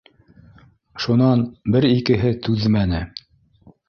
Шунан 1.03 1.43
бер-икеһе 1.75 2.31
түҙмәне 2.47 3.03